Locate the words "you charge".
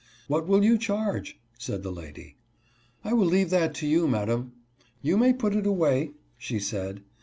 0.65-1.37